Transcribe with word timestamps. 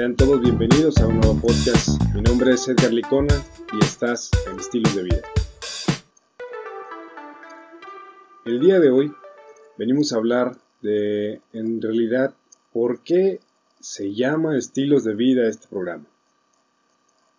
Sean 0.00 0.16
todos 0.16 0.40
bienvenidos 0.40 0.96
a 0.96 1.06
un 1.06 1.20
nuevo 1.20 1.38
podcast. 1.38 2.02
Mi 2.14 2.22
nombre 2.22 2.52
es 2.52 2.66
Edgar 2.66 2.90
Licona 2.90 3.34
y 3.78 3.84
estás 3.84 4.30
en 4.50 4.58
Estilos 4.58 4.96
de 4.96 5.02
Vida. 5.02 5.20
El 8.46 8.60
día 8.60 8.80
de 8.80 8.88
hoy 8.88 9.12
venimos 9.76 10.10
a 10.10 10.16
hablar 10.16 10.56
de, 10.80 11.42
en 11.52 11.82
realidad, 11.82 12.32
por 12.72 13.00
qué 13.00 13.40
se 13.78 14.14
llama 14.14 14.56
Estilos 14.56 15.04
de 15.04 15.14
Vida 15.14 15.46
este 15.46 15.68
programa. 15.68 16.06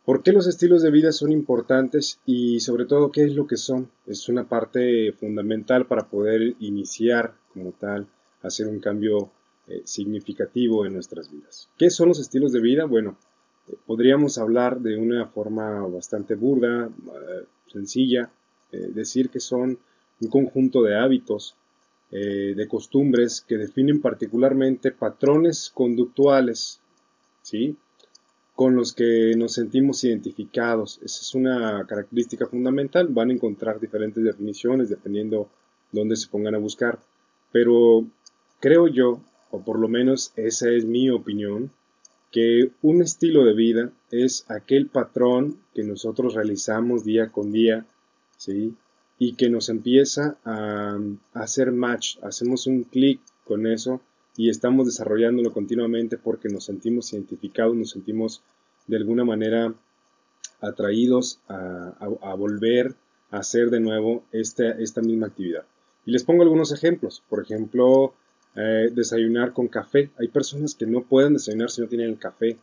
¿Por 0.06 0.22
qué 0.22 0.32
los 0.32 0.46
estilos 0.46 0.84
de 0.84 0.92
vida 0.92 1.12
son 1.12 1.32
importantes 1.32 2.20
y 2.28 2.60
sobre 2.60 2.86
todo 2.86 3.12
qué 3.12 3.24
es 3.24 3.34
lo 3.34 3.48
que 3.48 3.58
son? 3.58 3.90
Es 4.06 4.30
una 4.30 4.48
parte 4.48 5.14
fundamental 5.14 5.88
para 5.88 6.08
poder 6.08 6.54
iniciar 6.60 7.34
como 7.56 7.72
tal, 7.72 8.06
hacer 8.44 8.68
un 8.68 8.80
cambio 8.80 9.32
eh, 9.72 9.82
significativo 9.86 10.86
en 10.86 10.94
nuestras 10.94 11.32
vidas. 11.32 11.70
¿Qué 11.78 11.90
son 11.90 12.10
los 12.10 12.20
estilos 12.20 12.52
de 12.52 12.60
vida? 12.60 12.84
Bueno, 12.84 13.18
eh, 13.70 13.76
podríamos 13.86 14.38
hablar 14.38 14.82
de 14.82 14.98
una 14.98 15.28
forma 15.28 15.88
bastante 15.88 16.36
burda, 16.36 16.88
eh, 16.88 17.46
sencilla, 17.68 18.30
decir 18.72 19.30
que 19.30 19.42
son 19.42 19.78
un 20.22 20.28
conjunto 20.30 20.82
de 20.82 20.96
hábitos, 20.96 21.56
de 22.10 22.68
costumbres 22.70 23.42
que 23.42 23.58
definen 23.58 24.00
particularmente 24.00 24.94
patrones 24.94 25.70
conductuales, 25.74 26.80
¿sí? 27.42 27.76
con 28.56 28.78
los 28.78 28.94
que 28.94 29.34
nos 29.36 29.56
sentimos 29.56 30.06
identificados. 30.06 31.02
Esa 31.04 31.22
es 31.22 31.36
una 31.36 31.86
característica 31.86 32.46
fundamental. 32.48 33.08
Van 33.10 33.30
a 33.30 33.34
encontrar 33.34 33.78
diferentes 33.78 34.24
definiciones 34.24 34.88
dependiendo 34.88 35.50
dónde 35.92 36.16
se 36.16 36.30
pongan 36.30 36.56
a 36.56 36.60
buscar. 36.60 37.00
Pero 37.52 38.06
creo 38.62 38.88
yo, 38.88 39.20
o 39.52 39.62
por 39.62 39.80
lo 39.80 39.88
menos 39.88 40.34
esa 40.36 40.70
es 40.70 40.86
mi 40.86 41.10
opinión, 41.10 41.72
que 42.32 42.72
un 42.82 43.02
estilo 43.02 43.44
de 43.44 43.54
vida 43.54 43.92
es 44.10 44.46
aquel 44.50 44.88
patrón 44.88 45.58
que 45.74 45.84
nosotros 45.84 46.34
realizamos 46.34 47.04
día 47.04 47.32
con 47.32 47.52
día, 47.52 47.86
¿sí? 48.38 48.74
Y 49.20 49.34
que 49.34 49.50
nos 49.50 49.70
empieza 49.70 50.38
a, 50.46 50.98
hacer 51.34 51.72
match, 51.72 52.18
hacemos 52.24 52.68
un 52.68 52.84
clic 52.84 53.20
con 53.46 53.68
eso 53.68 54.02
y 54.38 54.50
estamos 54.50 54.86
desarrollándolo 54.86 55.52
continuamente 55.52 56.18
porque 56.18 56.50
nos 56.50 56.64
sentimos 56.66 57.12
identificados, 57.14 57.76
nos 57.76 57.92
sentimos 57.92 58.42
de 58.88 58.98
alguna 58.98 59.26
manera 59.26 59.74
atraídos 60.62 61.40
a, 61.50 62.36
volver 62.38 62.96
a 63.30 63.40
hacer 63.40 63.70
de 63.70 63.80
nuevo 63.80 64.24
esta, 64.32 64.72
esta 64.72 65.02
misma 65.02 65.28
actividad. 65.28 65.66
Y 66.06 66.12
les 66.12 66.24
pongo 66.24 66.44
algunos 66.44 66.72
ejemplos. 66.72 67.22
Por 67.30 67.44
ejemplo, 67.44 68.14
eh, 68.56 68.90
desayunar 68.94 69.54
con 69.54 69.68
café. 69.68 70.10
Hay 70.20 70.28
personas 70.28 70.76
que 70.76 70.86
no 70.86 71.04
pueden 71.04 71.34
desayunar 71.34 71.70
si 71.70 71.82
no 71.82 71.88
tienen 71.88 72.10
el 72.10 72.18
café, 72.18 72.58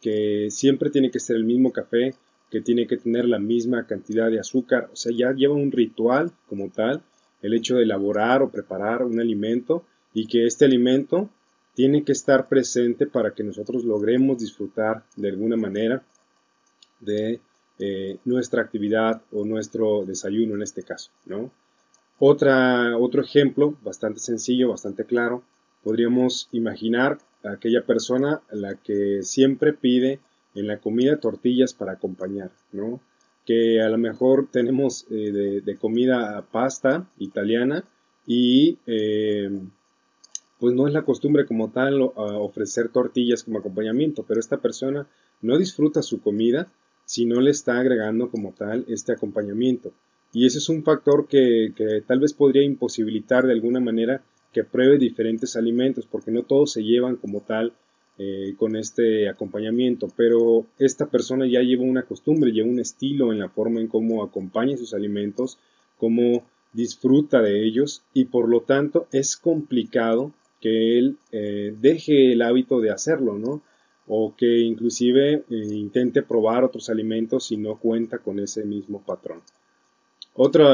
que 0.00 0.48
siempre 0.50 0.90
tiene 0.90 1.10
que 1.10 1.20
ser 1.20 1.36
el 1.36 1.44
mismo 1.44 1.72
café, 1.72 2.14
que 2.50 2.60
tiene 2.60 2.86
que 2.86 2.96
tener 2.96 3.26
la 3.26 3.38
misma 3.38 3.86
cantidad 3.86 4.30
de 4.30 4.40
azúcar. 4.40 4.90
O 4.92 4.96
sea, 4.96 5.12
ya 5.16 5.32
lleva 5.32 5.54
un 5.54 5.70
ritual 5.70 6.32
como 6.48 6.70
tal, 6.70 7.02
el 7.42 7.54
hecho 7.54 7.76
de 7.76 7.84
elaborar 7.84 8.42
o 8.42 8.50
preparar 8.50 9.04
un 9.04 9.20
alimento 9.20 9.84
y 10.12 10.26
que 10.26 10.46
este 10.46 10.64
alimento 10.64 11.30
tiene 11.74 12.04
que 12.04 12.12
estar 12.12 12.48
presente 12.48 13.06
para 13.06 13.32
que 13.32 13.44
nosotros 13.44 13.84
logremos 13.84 14.38
disfrutar 14.38 15.04
de 15.16 15.30
alguna 15.30 15.56
manera 15.56 16.02
de 16.98 17.40
eh, 17.78 18.18
nuestra 18.24 18.62
actividad 18.62 19.22
o 19.32 19.44
nuestro 19.44 20.04
desayuno 20.04 20.54
en 20.56 20.62
este 20.62 20.82
caso, 20.82 21.10
¿no? 21.24 21.50
Otra, 22.22 22.98
otro 22.98 23.22
ejemplo 23.22 23.78
bastante 23.82 24.20
sencillo, 24.20 24.68
bastante 24.68 25.06
claro, 25.06 25.42
podríamos 25.82 26.50
imaginar 26.52 27.16
a 27.42 27.52
aquella 27.52 27.86
persona 27.86 28.42
a 28.52 28.56
la 28.56 28.74
que 28.74 29.22
siempre 29.22 29.72
pide 29.72 30.20
en 30.54 30.66
la 30.66 30.80
comida 30.80 31.18
tortillas 31.18 31.72
para 31.72 31.92
acompañar, 31.92 32.50
¿no? 32.72 33.00
Que 33.46 33.80
a 33.80 33.88
lo 33.88 33.96
mejor 33.96 34.48
tenemos 34.52 35.06
eh, 35.10 35.62
de, 35.64 35.78
comida 35.78 36.44
pasta 36.52 37.08
italiana 37.16 37.84
y 38.26 38.76
eh, 38.86 39.58
pues 40.58 40.74
no 40.74 40.86
es 40.86 40.92
la 40.92 41.06
costumbre 41.06 41.46
como 41.46 41.70
tal 41.70 42.02
ofrecer 42.02 42.90
tortillas 42.90 43.44
como 43.44 43.60
acompañamiento, 43.60 44.26
pero 44.28 44.40
esta 44.40 44.58
persona 44.58 45.06
no 45.40 45.56
disfruta 45.56 46.02
su 46.02 46.20
comida 46.20 46.70
si 47.06 47.24
no 47.24 47.40
le 47.40 47.50
está 47.50 47.78
agregando 47.78 48.28
como 48.28 48.52
tal 48.52 48.84
este 48.88 49.12
acompañamiento. 49.12 49.94
Y 50.32 50.46
ese 50.46 50.58
es 50.58 50.68
un 50.68 50.84
factor 50.84 51.26
que, 51.26 51.72
tal 52.06 52.20
vez 52.20 52.32
podría 52.32 52.62
imposibilitar 52.62 53.46
de 53.46 53.52
alguna 53.52 53.80
manera 53.80 54.22
que 54.52 54.64
pruebe 54.64 54.98
diferentes 54.98 55.56
alimentos, 55.56 56.06
porque 56.06 56.30
no 56.30 56.42
todos 56.42 56.72
se 56.72 56.82
llevan 56.82 57.16
como 57.16 57.40
tal 57.40 57.72
eh, 58.18 58.54
con 58.56 58.76
este 58.76 59.28
acompañamiento, 59.28 60.08
pero 60.16 60.66
esta 60.78 61.06
persona 61.06 61.46
ya 61.46 61.62
lleva 61.62 61.84
una 61.84 62.02
costumbre, 62.02 62.52
lleva 62.52 62.68
un 62.68 62.80
estilo 62.80 63.32
en 63.32 63.38
la 63.38 63.48
forma 63.48 63.80
en 63.80 63.88
cómo 63.88 64.22
acompaña 64.22 64.76
sus 64.76 64.94
alimentos, 64.94 65.58
cómo 65.96 66.44
disfruta 66.72 67.42
de 67.42 67.64
ellos 67.64 68.02
y 68.14 68.26
por 68.26 68.48
lo 68.48 68.60
tanto 68.60 69.08
es 69.12 69.36
complicado 69.36 70.32
que 70.60 70.98
él 70.98 71.16
eh, 71.32 71.74
deje 71.80 72.32
el 72.32 72.42
hábito 72.42 72.80
de 72.80 72.90
hacerlo, 72.90 73.38
¿no? 73.38 73.62
O 74.06 74.34
que 74.36 74.60
inclusive 74.60 75.34
eh, 75.34 75.44
intente 75.48 76.22
probar 76.22 76.64
otros 76.64 76.90
alimentos 76.90 77.46
si 77.46 77.56
no 77.56 77.78
cuenta 77.78 78.18
con 78.18 78.38
ese 78.38 78.64
mismo 78.64 79.02
patrón. 79.04 79.40
Otro 80.34 80.66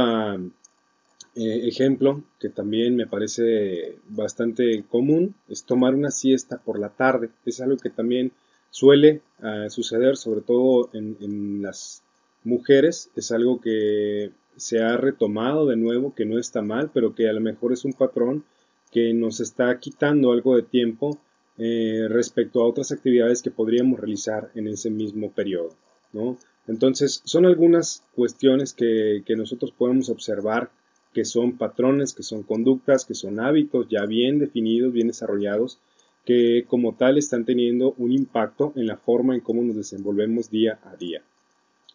eh, 1.37 1.69
ejemplo 1.69 2.23
que 2.41 2.49
también 2.49 2.97
me 2.97 3.07
parece 3.07 3.99
bastante 4.09 4.85
común 4.89 5.35
es 5.49 5.65
tomar 5.65 5.95
una 5.95 6.11
siesta 6.11 6.59
por 6.59 6.79
la 6.79 6.89
tarde. 6.89 7.29
Es 7.45 7.61
algo 7.61 7.77
que 7.77 7.91
también 7.91 8.33
suele 8.71 9.21
ah, 9.43 9.67
suceder, 9.69 10.17
sobre 10.17 10.41
todo 10.41 10.89
en, 10.95 11.63
las 11.63 12.03
mujeres. 12.45 13.11
Es 13.17 13.33
algo 13.33 13.61
que 13.61 14.31
se 14.57 14.81
ha 14.81 14.97
retomado 14.97 15.67
de 15.67 15.77
nuevo, 15.77 16.15
que 16.15 16.25
no 16.25 16.39
está 16.39 16.63
mal, 16.63 16.91
pero 16.93 17.15
que 17.15 17.29
a 17.29 17.33
lo 17.35 17.41
mejor 17.41 17.73
es 17.73 17.85
un 17.85 17.93
patrón 17.93 18.45
que 18.91 19.13
nos 19.13 19.41
está 19.41 19.79
quitando 19.79 20.33
algo 20.33 20.57
de 20.57 20.63
tiempo 20.63 21.19
eh, 21.59 22.07
respecto 22.09 22.63
a 22.63 22.67
otras 22.67 22.93
actividades 22.93 23.43
que 23.43 23.51
podríamos 23.51 24.01
realizar 24.01 24.51
en 24.55 24.69
ese 24.69 24.91
mismo 24.91 25.31
periodo. 25.33 25.75
¿no? 26.13 26.39
Entonces, 26.69 27.23
son 27.25 27.47
algunas 27.47 28.03
cuestiones 28.15 28.73
que, 28.73 29.23
nosotros 29.37 29.73
podemos 29.73 30.09
observar 30.09 30.71
que 31.13 31.25
son 31.25 31.57
patrones, 31.57 32.13
que 32.13 32.23
son 32.23 32.43
conductas, 32.43 33.05
que 33.05 33.15
son 33.15 33.41
hábitos 33.41 33.87
ya 33.89 34.05
bien 34.05 34.39
definidos, 34.39 34.93
bien 34.93 35.07
desarrollados, 35.07 35.79
que 36.25 36.65
como 36.69 36.95
tal 36.95 37.19
están 37.19 37.45
teniendo 37.45 37.95
un 37.99 38.13
impacto 38.13 38.73
en 38.77 38.87
la 38.87 38.97
forma 38.97 39.35
en 39.35 39.41
cómo 39.41 39.63
nos 39.63 39.77
desenvolvemos 39.77 40.51
día 40.51 40.79
a 40.85 40.97
día. 40.97 41.23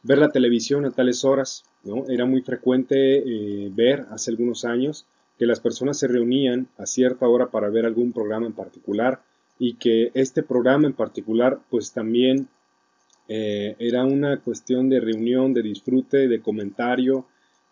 Ver 0.04 0.18
la 0.18 0.32
televisión 0.32 0.86
a 0.86 0.92
tales 0.92 1.24
horas, 1.26 1.64
¿no? 1.84 2.08
Era 2.08 2.26
muy 2.26 2.42
frecuente 2.42 3.18
eh, 3.18 3.70
ver 3.76 4.06
hace 4.10 4.32
algunos 4.32 4.66
años 4.66 5.06
que 5.38 5.46
las 5.46 5.60
personas 5.60 6.00
se 6.00 6.08
reunían 6.08 6.68
a 6.78 6.86
cierta 6.86 7.28
hora 7.28 7.52
para 7.52 7.70
ver 7.70 7.86
algún 7.86 8.14
programa 8.14 8.48
en 8.48 8.54
particular 8.54 9.22
y 9.60 9.76
que 9.76 10.12
este 10.16 10.42
programa 10.42 10.88
en 10.88 10.94
particular 10.94 11.60
pues 11.70 11.92
también 11.92 12.48
eh, 13.28 13.76
era 13.80 14.04
una 14.04 14.38
cuestión 14.38 14.90
de 14.90 15.00
reunión, 15.00 15.54
de 15.54 15.62
disfrute, 15.62 16.28
de 16.28 16.42
comentario 16.42 17.26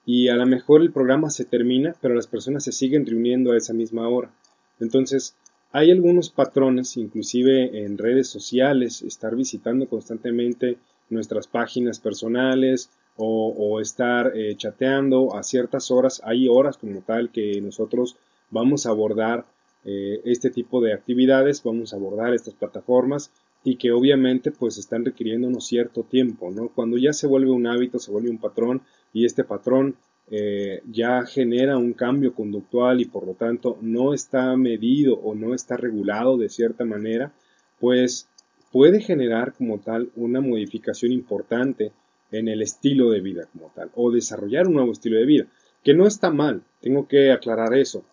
y 0.06 0.30
a 0.30 0.36
lo 0.36 0.46
mejor 0.46 0.82
el 0.82 0.92
programa 0.92 1.30
se 1.30 1.46
termina, 1.46 1.96
pero 2.02 2.16
las 2.16 2.28
personas 2.28 2.64
se 2.64 2.72
siguen 2.72 3.06
reuniendo 3.06 3.52
a 3.52 3.58
esa 3.58 3.74
misma 3.74 4.08
hora. 4.08 4.32
Entonces, 4.80 5.36
hay 5.72 5.92
algunos 5.92 6.30
patrones, 6.30 6.98
inclusive 6.98 7.84
en 7.86 7.98
redes 7.98 8.28
sociales, 8.28 9.04
estar 9.04 9.36
visitando 9.36 9.88
constantemente 9.88 10.78
nuestras 11.10 11.48
páginas 11.48 12.00
personales 12.00 12.90
o, 13.18 13.82
estar 13.82 14.32
eh, 14.36 14.56
chateando 14.56 15.36
a 15.36 15.44
ciertas 15.44 15.92
horas. 15.92 16.22
Hay 16.24 16.48
horas 16.48 16.78
como 16.78 17.02
tal 17.02 17.30
que 17.32 17.60
nosotros 17.62 18.16
vamos 18.50 18.86
a 18.86 18.92
abordar 18.92 19.46
eh, 19.84 20.22
este 20.26 20.50
tipo 20.50 20.82
de 20.82 20.94
actividades, 20.94 21.62
vamos 21.64 21.94
a 21.94 21.98
abordar 21.98 22.34
estas 22.34 22.54
plataformas 22.54 23.32
y 23.64 23.76
que 23.76 23.92
obviamente 23.92 24.52
pues 24.52 24.78
están 24.78 25.06
requiriendo 25.06 25.48
un 25.48 25.60
cierto 25.62 26.04
tiempo, 26.04 26.52
¿no? 26.52 26.70
Cuando 26.70 26.98
ya 26.98 27.14
se 27.14 27.28
vuelve 27.28 27.52
un 27.52 27.68
hábito, 27.68 28.00
se 28.00 28.12
vuelve 28.12 28.30
un 28.30 28.38
patrón 28.38 28.82
y 29.14 29.26
este 29.26 29.44
patrón 29.44 29.96
eh, 30.32 30.82
ya 30.90 31.26
genera 31.26 31.78
un 31.78 31.94
cambio 31.94 32.34
conductual 32.34 33.02
y 33.02 33.06
por 33.06 33.26
lo 33.26 33.34
tanto 33.34 33.78
no 33.82 34.14
está 34.14 34.56
medido 34.56 35.16
o 35.16 35.36
no 35.36 35.54
está 35.54 35.76
regulado 35.76 36.38
de 36.38 36.50
cierta 36.50 36.86
manera, 36.86 37.34
pues 37.80 38.30
puede 38.72 39.02
generar 39.02 39.54
como 39.54 39.80
tal 39.80 40.12
una 40.16 40.40
modificación 40.40 41.12
importante 41.12 41.92
en 42.32 42.48
el 42.48 42.62
estilo 42.62 43.10
de 43.10 43.22
vida 43.22 43.48
como 43.52 43.72
tal 43.76 43.90
o 43.96 44.12
desarrollar 44.12 44.68
un 44.68 44.76
nuevo 44.76 44.92
estilo 44.92 45.18
de 45.18 45.26
vida, 45.26 45.48
que 45.84 45.94
no 45.94 46.06
está 46.06 46.30
mal, 46.30 46.62
tengo 46.80 47.08
que 47.08 47.32
aclarar 47.32 47.74
eso. 47.74 48.04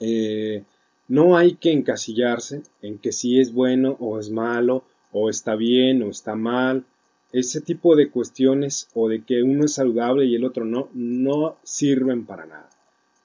Eh, 0.00 0.64
no 1.08 1.36
hay 1.36 1.54
que 1.54 1.72
encasillarse 1.72 2.62
en 2.82 2.98
que 2.98 3.12
si 3.12 3.40
es 3.40 3.52
bueno 3.52 3.96
o 3.98 4.18
es 4.18 4.30
malo, 4.30 4.84
o 5.12 5.30
está 5.30 5.56
bien 5.56 6.02
o 6.02 6.10
está 6.10 6.34
mal. 6.34 6.84
Ese 7.32 7.60
tipo 7.60 7.96
de 7.96 8.10
cuestiones 8.10 8.88
o 8.94 9.08
de 9.08 9.22
que 9.22 9.42
uno 9.42 9.64
es 9.64 9.74
saludable 9.74 10.26
y 10.26 10.34
el 10.34 10.44
otro 10.44 10.64
no, 10.64 10.88
no 10.94 11.56
sirven 11.62 12.24
para 12.24 12.46
nada. 12.46 12.68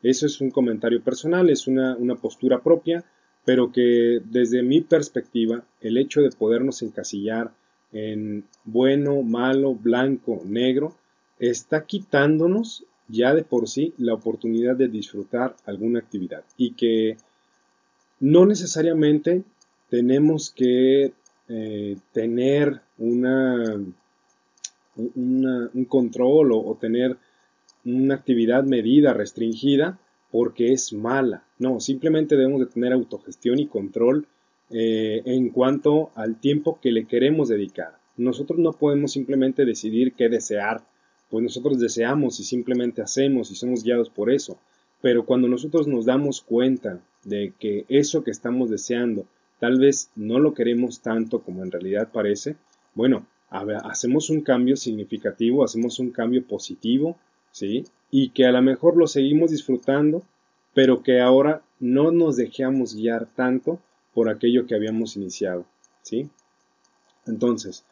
Eso 0.02 0.26
es 0.26 0.42
un 0.42 0.52
comentario 0.52 1.02
personal, 1.02 1.50
es 1.50 1.68
una, 1.68 1.96
postura 2.22 2.62
propia, 2.62 3.06
pero 3.46 3.72
que 3.72 4.22
desde 4.26 4.62
mi 4.62 4.82
perspectiva 4.82 5.64
el 5.80 5.98
hecho 5.98 6.22
de 6.22 6.30
podernos 6.30 6.82
encasillar 6.82 7.54
en 7.94 8.46
bueno, 8.66 9.22
malo, 9.22 9.76
blanco, 9.76 10.42
negro, 10.46 10.96
está 11.40 11.86
quitándonos 11.86 12.86
ya 13.08 13.34
de 13.34 13.44
por 13.44 13.70
sí 13.70 13.94
la 13.98 14.14
oportunidad 14.14 14.76
de 14.76 14.88
disfrutar 14.88 15.56
alguna 15.66 16.00
actividad 16.00 16.44
y 16.58 16.72
que 16.72 17.18
no 18.24 18.46
necesariamente 18.46 19.44
tenemos 19.90 20.50
que 20.50 21.12
eh, 21.50 21.98
tener 22.14 22.80
un 22.98 23.96
control 25.90 26.54
o, 26.54 26.78
tener 26.80 27.18
una 27.84 28.16
actividad 28.16 28.64
medida, 28.64 29.12
restringida, 29.12 30.00
porque 30.32 30.72
es 30.72 30.94
mala. 30.94 31.44
No, 31.60 31.82
simplemente 31.82 32.38
debemos 32.38 32.62
de 32.62 32.68
tener 32.68 32.94
autogestión 32.94 33.60
y 33.60 33.68
control 33.68 34.26
eh, 34.70 35.22
en 35.26 35.50
cuanto 35.50 36.12
al 36.16 36.40
tiempo 36.40 36.80
que 36.82 36.94
le 36.94 37.04
queremos 37.04 37.50
dedicar. 37.50 37.98
Nosotros 38.16 38.58
no 38.58 38.72
podemos 38.72 39.12
simplemente 39.12 39.66
decidir 39.66 40.14
qué 40.14 40.30
desear, 40.30 40.82
pues 41.30 41.44
nosotros 41.44 41.78
deseamos 41.78 42.40
y 42.40 42.46
simplemente 42.46 43.02
hacemos 43.02 43.52
y 43.52 43.56
somos 43.56 43.84
guiados 43.84 44.10
por 44.10 44.32
eso. 44.32 44.58
Pero 45.02 45.26
cuando 45.26 45.50
nosotros 45.50 45.90
nos 45.90 46.06
damos 46.06 46.40
cuenta 46.40 47.02
de 47.24 47.54
que 47.60 47.86
eso 47.90 48.24
que 48.24 48.32
estamos 48.32 48.70
deseando 48.70 49.26
tal 49.60 49.80
vez 49.80 50.10
no 50.16 50.40
lo 50.40 50.54
queremos 50.54 51.02
tanto 51.02 51.42
como 51.42 51.64
en 51.64 51.72
realidad 51.72 52.10
parece, 52.12 52.58
bueno, 52.96 53.26
hacemos 53.50 54.30
un 54.30 54.42
cambio 54.42 54.76
significativo, 54.76 55.64
hacemos 55.64 56.00
un 56.00 56.12
cambio 56.12 56.46
positivo, 56.46 57.18
¿sí? 57.52 57.86
Y 58.12 58.30
que 58.30 58.46
a 58.46 58.52
lo 58.52 58.62
mejor 58.62 58.98
lo 58.98 59.08
seguimos 59.08 59.52
disfrutando, 59.52 60.24
pero 60.74 61.04
que 61.04 61.22
ahora 61.22 61.62
no 61.80 62.12
nos 62.12 62.36
dejamos 62.36 62.96
guiar 62.96 63.28
tanto 63.36 63.80
por 64.14 64.30
aquello 64.30 64.66
que 64.66 64.76
habíamos 64.76 65.16
iniciado, 65.16 65.66
¿sí? 66.02 66.30
Entonces, 67.26 67.86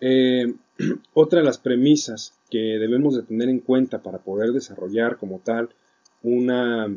eh, 0.00 0.54
otra 1.14 1.40
de 1.40 1.44
las 1.44 1.58
premisas 1.58 2.34
que 2.50 2.58
debemos 2.78 3.14
de 3.14 3.22
tener 3.22 3.48
en 3.48 3.60
cuenta 3.60 4.02
para 4.02 4.18
poder 4.18 4.52
desarrollar 4.52 5.18
como 5.18 5.40
tal 5.40 5.70
una 6.22 6.88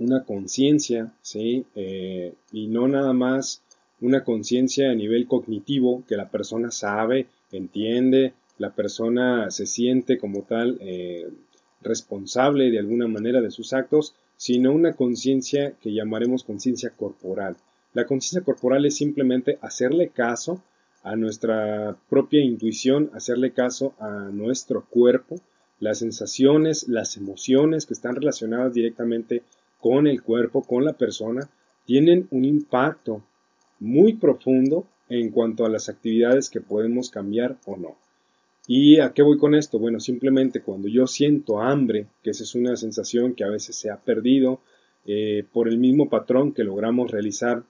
una 0.00 0.24
conciencia, 0.24 1.12
¿sí? 1.22 1.64
Eh, 1.76 2.34
y 2.52 2.66
no 2.66 2.88
nada 2.88 3.12
más 3.12 3.62
una 4.00 4.24
conciencia 4.24 4.90
a 4.90 4.94
nivel 4.94 5.26
cognitivo 5.26 6.02
que 6.08 6.16
la 6.16 6.30
persona 6.30 6.70
sabe, 6.70 7.26
entiende, 7.52 8.32
la 8.58 8.70
persona 8.74 9.50
se 9.50 9.66
siente 9.66 10.18
como 10.18 10.42
tal 10.42 10.78
eh, 10.80 11.28
responsable 11.82 12.70
de 12.70 12.78
alguna 12.78 13.06
manera 13.06 13.40
de 13.40 13.50
sus 13.50 13.72
actos, 13.72 14.14
sino 14.36 14.72
una 14.72 14.94
conciencia 14.94 15.74
que 15.80 15.92
llamaremos 15.92 16.44
conciencia 16.44 16.90
corporal. 16.90 17.56
La 17.92 18.06
conciencia 18.06 18.42
corporal 18.42 18.86
es 18.86 18.96
simplemente 18.96 19.58
hacerle 19.60 20.08
caso 20.08 20.62
a 21.02 21.16
nuestra 21.16 21.96
propia 22.08 22.42
intuición, 22.42 23.10
hacerle 23.14 23.52
caso 23.52 23.94
a 23.98 24.30
nuestro 24.32 24.86
cuerpo, 24.88 25.40
las 25.78 25.98
sensaciones, 25.98 26.88
las 26.88 27.16
emociones 27.16 27.86
que 27.86 27.94
están 27.94 28.16
relacionadas 28.16 28.74
directamente 28.74 29.42
el 30.06 30.22
cuerpo, 30.22 30.62
con 30.62 30.84
la 30.84 30.92
persona, 30.92 31.48
tienen 31.86 32.28
un 32.30 32.44
impacto 32.44 33.22
muy 33.78 34.14
profundo 34.14 34.86
en 35.08 35.30
cuanto 35.30 35.64
a 35.64 35.68
las 35.68 35.88
actividades 35.88 36.50
que 36.50 36.60
podemos 36.60 37.10
cambiar 37.10 37.56
o 37.66 37.76
no. 37.76 37.96
¿Y 38.66 39.00
a 39.00 39.12
qué 39.12 39.22
voy 39.22 39.38
con 39.38 39.54
esto? 39.54 39.78
Bueno, 39.78 39.98
simplemente 39.98 40.60
cuando 40.60 40.86
yo 40.86 41.06
siento 41.06 41.60
hambre, 41.60 42.06
que 42.22 42.30
esa 42.30 42.44
es 42.44 42.54
una 42.54 42.76
sensación 42.76 43.34
que 43.34 43.42
a 43.42 43.48
veces 43.48 43.74
se 43.74 43.90
ha 43.90 43.96
perdido 43.96 44.60
eh, 45.06 45.44
por 45.52 45.66
el 45.66 45.78
mismo 45.78 46.08
patrón 46.08 46.52
que 46.52 46.62
logramos 46.62 47.10
realizar 47.10 47.64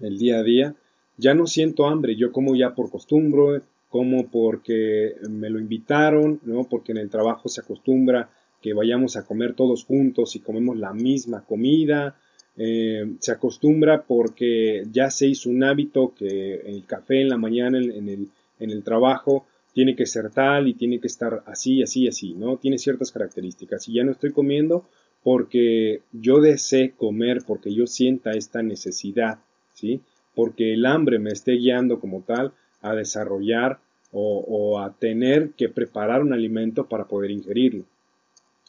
el 0.00 0.18
día 0.18 0.38
a 0.38 0.42
día, 0.42 0.74
ya 1.18 1.34
no 1.34 1.46
siento 1.46 1.86
hambre, 1.86 2.16
yo 2.16 2.32
como 2.32 2.56
ya 2.56 2.74
por 2.74 2.90
costumbre, 2.90 3.60
como 3.90 4.28
porque 4.28 5.14
me 5.28 5.50
lo 5.50 5.60
invitaron, 5.60 6.40
¿no? 6.44 6.64
porque 6.64 6.92
en 6.92 6.98
el 6.98 7.10
trabajo 7.10 7.48
se 7.48 7.60
acostumbra 7.60 8.30
que 8.64 8.72
vayamos 8.72 9.18
a 9.18 9.26
comer 9.26 9.52
todos 9.52 9.84
juntos 9.84 10.36
y 10.36 10.40
comemos 10.40 10.78
la 10.78 10.94
misma 10.94 11.44
comida. 11.44 12.16
Eh, 12.56 13.16
se 13.18 13.30
acostumbra 13.30 14.04
porque 14.04 14.84
ya 14.90 15.10
se 15.10 15.26
hizo 15.26 15.50
un 15.50 15.62
hábito 15.62 16.14
que 16.18 16.54
el 16.64 16.86
café 16.86 17.20
en 17.20 17.28
la 17.28 17.36
mañana 17.36 17.76
en, 17.76 18.08
el, 18.08 18.28
en 18.58 18.70
el 18.70 18.82
trabajo 18.82 19.44
tiene 19.74 19.94
que 19.94 20.06
ser 20.06 20.30
tal 20.30 20.66
y 20.66 20.72
tiene 20.72 20.98
que 20.98 21.08
estar 21.08 21.42
así, 21.44 21.82
así, 21.82 22.08
así, 22.08 22.32
¿no? 22.32 22.56
Tiene 22.56 22.78
ciertas 22.78 23.12
características. 23.12 23.86
Y 23.86 23.96
ya 23.96 24.04
no 24.04 24.12
estoy 24.12 24.32
comiendo 24.32 24.86
porque 25.22 26.00
yo 26.12 26.40
desee 26.40 26.92
comer, 26.92 27.42
porque 27.46 27.74
yo 27.74 27.86
sienta 27.86 28.30
esta 28.30 28.62
necesidad, 28.62 29.40
¿sí? 29.74 30.00
Porque 30.34 30.72
el 30.72 30.86
hambre 30.86 31.18
me 31.18 31.32
esté 31.32 31.52
guiando 31.52 32.00
como 32.00 32.22
tal 32.22 32.54
a 32.80 32.94
desarrollar 32.94 33.80
o, 34.10 34.38
o 34.38 34.78
a 34.78 34.94
tener 34.94 35.50
que 35.50 35.68
preparar 35.68 36.22
un 36.22 36.32
alimento 36.32 36.88
para 36.88 37.04
poder 37.04 37.30
ingerirlo. 37.30 37.84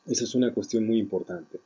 Esa 0.05 0.23
es 0.23 0.35
una 0.35 0.53
cuestión 0.53 0.85
muy 0.85 0.99
importante. 0.99 1.59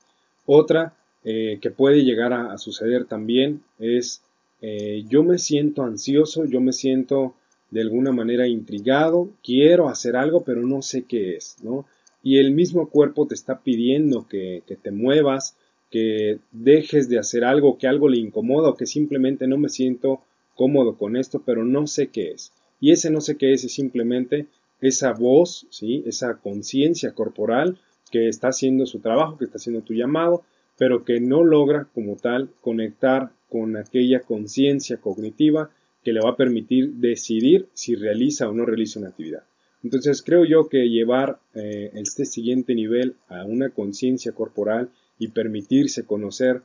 Otra 0.46 0.96
eh, 1.24 1.60
que 1.62 1.72
puede 1.72 2.04
llegar 2.04 2.34
a, 2.34 2.58
suceder 2.58 3.06
también 3.06 3.62
es 3.78 4.22
eh, 4.62 5.04
yo 5.08 5.24
me 5.24 5.38
siento 5.38 5.84
ansioso, 5.84 6.46
yo 6.46 6.62
me 6.62 6.74
siento 6.74 7.36
de 7.72 7.82
alguna 7.82 8.12
manera 8.12 8.48
intrigado, 8.48 9.30
quiero 9.44 9.90
hacer 9.90 10.16
algo 10.16 10.44
pero 10.44 10.62
no 10.62 10.82
sé 10.82 11.04
qué 11.04 11.36
es, 11.36 11.58
¿no? 11.62 11.86
Y 12.24 12.38
el 12.38 12.52
mismo 12.52 12.90
cuerpo 12.90 13.28
te 13.28 13.36
está 13.36 13.60
pidiendo 13.60 14.28
que, 14.28 14.64
que 14.66 14.76
te 14.76 14.92
muevas, 14.92 15.56
que 15.92 16.40
dejes 16.52 17.10
de 17.10 17.20
hacer 17.20 17.44
algo, 17.44 17.78
que 17.78 17.88
algo 17.88 18.10
le 18.10 18.18
incomoda 18.18 18.70
o 18.70 18.76
que 18.76 18.86
simplemente 18.86 19.48
no 19.48 19.58
me 19.58 19.70
siento 19.70 20.22
cómodo 20.56 20.98
con 20.98 21.16
esto, 21.16 21.42
pero 21.46 21.64
no 21.64 21.88
sé 21.88 22.08
qué 22.08 22.32
es. 22.32 22.52
Y 22.82 22.92
ese 22.92 23.10
no 23.10 23.22
sé 23.22 23.38
qué 23.38 23.54
es 23.54 23.64
es 23.64 23.74
simplemente 23.74 24.48
esa 24.82 25.14
voz, 25.14 25.68
¿sí? 25.70 26.04
esa 26.06 26.36
conciencia 26.36 27.14
corporal 27.14 27.78
que 28.12 28.28
está 28.28 28.50
haciendo 28.50 28.86
su 28.86 29.00
trabajo, 29.00 29.38
que 29.38 29.46
está 29.46 29.58
haciendo 29.58 29.82
tu 29.82 29.94
llamado, 29.94 30.44
pero 30.78 31.04
que 31.04 31.20
no 31.20 31.44
logra 31.44 31.88
como 31.94 32.16
tal 32.16 32.50
conectar 32.62 33.32
con 33.50 33.76
aquella 33.78 34.22
conciencia 34.22 34.98
cognitiva 34.98 35.72
que 36.04 36.14
le 36.14 36.22
va 36.22 36.32
a 36.32 36.38
permitir 36.38 36.94
decidir 36.94 37.68
si 37.74 37.96
realiza 37.96 38.48
o 38.50 38.54
no 38.54 38.66
realiza 38.66 39.00
una 39.00 39.10
actividad. 39.10 39.44
Entonces 39.84 40.22
creo 40.22 40.46
yo 40.46 40.68
que 40.68 40.90
llevar 40.90 41.40
eh, 41.56 41.92
este 41.96 42.26
siguiente 42.26 42.76
nivel 42.76 43.16
a 43.28 43.46
una 43.46 43.70
conciencia 43.70 44.32
corporal 44.32 44.90
y 45.18 45.30
permitirse 45.30 46.06
conocer 46.06 46.62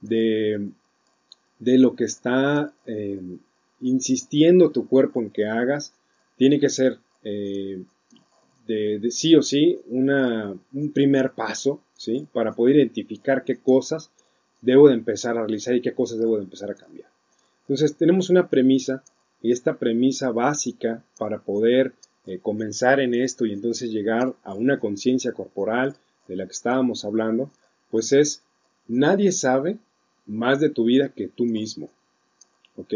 de, 0.00 0.68
de 1.58 1.78
lo 1.78 1.94
que 1.94 2.04
está 2.04 2.72
eh, 2.86 3.20
insistiendo 3.80 4.70
tu 4.70 4.88
cuerpo 4.88 5.20
en 5.20 5.30
que 5.30 5.46
hagas, 5.46 5.94
tiene 6.36 6.60
que 6.60 6.68
ser 6.68 6.98
eh, 7.24 7.82
de, 8.72 9.10
sí 9.10 9.34
o 9.34 9.42
sí 9.42 9.80
un 9.88 10.92
primer 10.92 11.32
paso, 11.32 11.80
¿sí? 11.96 12.26
Para 12.32 12.52
poder 12.52 12.76
identificar 12.76 13.44
qué 13.44 13.56
cosas 13.56 14.10
debo 14.60 14.88
de 14.88 14.94
empezar 14.94 15.36
a 15.36 15.42
realizar 15.42 15.74
y 15.74 15.82
qué 15.82 15.92
cosas 15.92 16.18
debo 16.18 16.36
de 16.36 16.44
empezar 16.44 16.70
a 16.70 16.74
cambiar. 16.74 17.08
Entonces 17.62 17.96
tenemos 17.96 18.30
una 18.30 18.48
premisa 18.48 19.02
y 19.42 19.50
esta 19.50 19.76
premisa 19.76 20.30
básica 20.30 21.02
para 21.18 21.40
poder 21.40 21.92
eh, 22.26 22.38
comenzar 22.40 23.00
en 23.00 23.14
esto 23.14 23.44
y 23.44 23.52
entonces 23.52 23.90
llegar 23.90 24.34
a 24.44 24.54
una 24.54 24.78
conciencia 24.78 25.32
corporal 25.32 25.96
de 26.28 26.36
la 26.36 26.46
que 26.46 26.52
estábamos 26.52 27.04
hablando, 27.04 27.50
pues 27.90 28.12
es 28.12 28.42
nadie 28.86 29.32
sabe 29.32 29.78
más 30.26 30.60
de 30.60 30.70
tu 30.70 30.84
vida 30.84 31.08
que 31.08 31.28
tú 31.28 31.44
mismo. 31.44 31.90
¿Ok? 32.76 32.94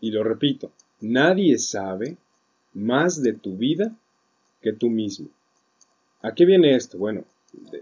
Y 0.00 0.12
lo 0.12 0.22
repito, 0.22 0.70
nadie 1.00 1.58
sabe 1.58 2.16
más 2.72 3.22
de 3.22 3.32
tu 3.32 3.56
vida 3.56 3.94
que 4.60 4.72
tú 4.72 4.90
mismo. 4.90 5.28
¿A 6.22 6.34
qué 6.34 6.44
viene 6.44 6.76
esto? 6.76 6.98
Bueno, 6.98 7.24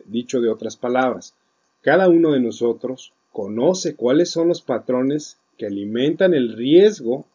dicho 0.07 0.41
de 0.41 0.49
otras 0.49 0.77
palabras, 0.77 1.35
cada 1.83 2.09
uno 2.09 2.33
de 2.33 2.41
nosotros 2.41 3.13
conoce 3.33 3.95
cuáles 3.95 4.31
son 4.31 4.49
los 4.49 4.63
patrones 4.63 5.39
que 5.57 5.67
alimentan 5.67 6.35
el 6.35 6.57
riesgo 6.57 7.27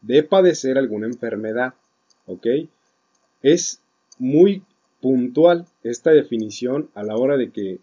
de 0.00 0.22
padecer 0.22 0.78
alguna 0.78 1.06
enfermedad. 1.06 1.74
¿Ok? 2.26 2.46
Es 3.42 3.80
muy 4.18 4.62
puntual 5.00 5.66
esta 5.82 6.10
definición 6.10 6.90
a 6.94 7.02
la 7.02 7.16
hora 7.16 7.36
de 7.36 7.50
que 7.50 7.78